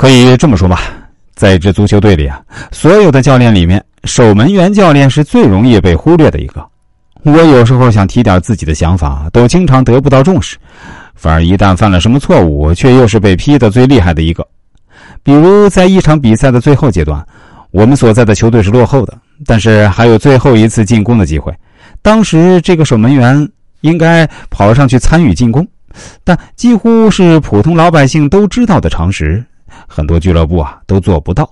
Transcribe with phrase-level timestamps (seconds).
[0.00, 0.80] 可以这么说吧，
[1.34, 2.40] 在一支足球队里啊，
[2.72, 6.66] 所有的教练里面，守门员教练是最容易被忽略的一个。
[7.22, 10.56] 我有时候想提点自己的想法，都经常得不到重视，
[11.14, 14.42] 反而一旦犯了什么错误，却又是被批的最厉害的一个。
[15.22, 17.22] 比如在一场比赛的最后阶段，
[17.70, 21.54] 我们所在的球队是落后的，但是还有最后一次进攻的机会。
[22.00, 23.46] 当时这个守门员
[23.82, 25.68] 应该跑上去参与进攻，
[26.24, 29.44] 但几乎是普通老百姓都知道的常识。
[29.92, 31.50] 很多俱乐部啊都做不到。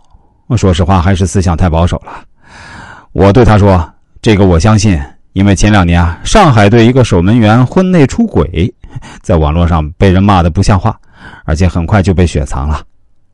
[0.56, 2.12] 说实话，还是思想太保守了。
[3.12, 4.98] 我对他说：“这个我相信，
[5.32, 8.72] 因为前两年啊，上海队一个守门员婚内出轨，
[9.20, 10.96] 在网络上被人骂的不像话，
[11.44, 12.80] 而且很快就被雪藏了。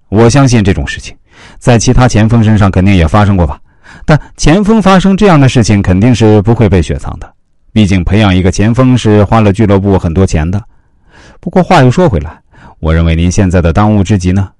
[0.08, 1.14] 我相信这种事情，
[1.58, 3.60] 在其他前锋身上肯定也发生过吧？
[4.06, 7.32] 但前锋发生这样的事情，肯定是不会被雪藏的。
[7.72, 10.60] 毕竟培养一个前锋是花了俱乐部很多钱的。
[11.40, 12.40] 不过话又说回来，
[12.80, 14.50] 我认为您现在的当务之急呢？”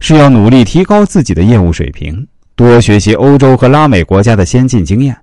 [0.00, 5.16] 是要努力提高自己的业务水平，多学习欧洲和拉美国家的先进经验。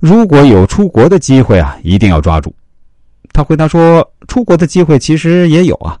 [0.00, 2.54] 如果有出国的机会啊，一定要抓住。
[3.32, 5.98] 他回答说：“出国的机会其实也有啊，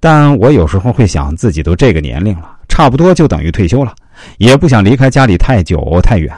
[0.00, 3.94] 但我有时候会想，自己都这个年龄了，差不多就等于退休了，
[4.38, 6.32] 也不想离开家里太久太远。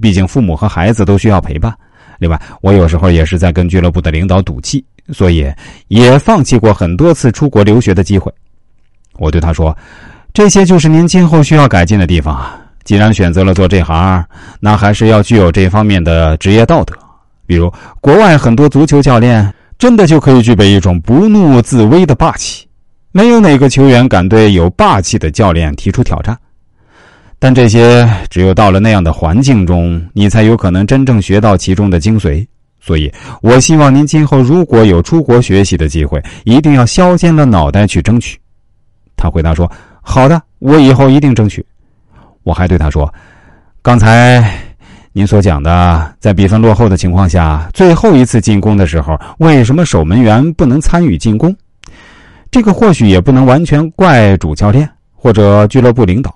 [0.00, 1.74] 毕竟父母和孩子都需要陪伴。
[2.18, 5.50] 另外，我有时候也是在跟俱乐部的领导赌气，所以
[5.88, 8.32] 也放弃过很多次出国留学的机会。”
[9.18, 9.76] 我对他说。
[10.34, 12.58] 这些就是您今后需要改进的地方啊！
[12.82, 14.26] 既然选择了做这行，
[14.58, 16.92] 那还是要具有这方面的职业道德。
[17.46, 22.66] 比如，国外很多足球教练真的就可以具备一种不怒自威的霸气，
[23.12, 26.36] 没有哪个球员敢对有霸气的教练提出挑战。
[27.38, 32.44] 但这些只有到了那样的环境中，你才有可能真正学到其中的精髓。
[32.80, 33.08] 所以，
[33.40, 38.36] 我希望您今后如果有出国学习的机会，一定要削尖了脑袋去争取。
[39.16, 39.70] 他回答说。
[40.06, 41.64] 好的，我以后一定争取。
[42.42, 43.12] 我还对他说
[43.80, 44.44] ：“刚才
[45.12, 51.56] 您所讲的，在比分落后的情况下，最后一次进攻的时候，为什么守门员不能参与进攻？
[52.50, 56.32] 这个或许也不能完全怪主教练或者俱乐部领导，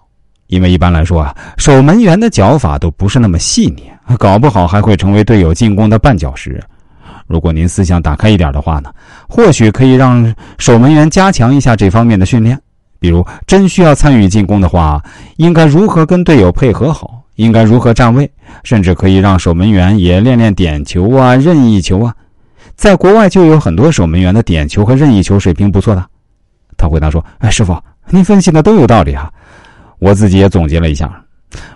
[0.47, 3.85] 因为一般来说啊，守门员的脚法都不是那么细腻，
[4.19, 6.59] 搞不好还会成为队友进攻的绊脚石。
[7.27, 8.91] 如果您思想打开一点的话呢，
[9.29, 12.59] 或许可以让守门员加强一下这方面的训练。”
[13.01, 15.03] 比如真需要参与进攻的话，
[15.37, 17.23] 应该如何跟队友配合好？
[17.37, 18.29] 应该如何站位？
[18.65, 22.13] 甚至可以让守门员也练练点球啊、任意球啊。
[22.75, 26.05] 在国外就有很多守门员的点球和任意球水平不错的。
[26.77, 29.31] 他回答说：“哎，师傅，您分析的都有道理啊。
[30.01, 31.11] 我自己也总结了一下，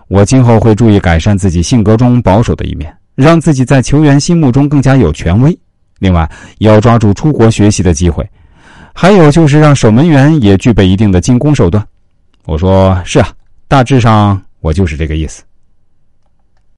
[0.09, 5.56] 我今后会注意改善自己性格中保守的一面，让自己在球员心目中更加有权威。
[6.00, 6.28] 另外，
[6.59, 8.28] 要抓住出国学习的机会。”
[8.94, 11.84] 还有就是让守门员也具备一定的进攻手段。
[12.44, 13.28] 我说是啊，
[13.69, 15.42] 大致上我就是这个意思。